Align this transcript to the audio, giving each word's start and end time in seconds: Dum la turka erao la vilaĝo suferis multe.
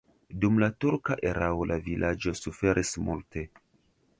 Dum 0.43 0.55
la 0.63 0.69
turka 0.85 1.17
erao 1.31 1.67
la 1.73 1.77
vilaĝo 1.89 2.33
suferis 2.41 2.95
multe. 3.11 3.45